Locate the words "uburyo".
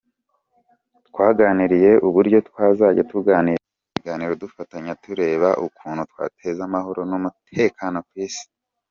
2.07-2.37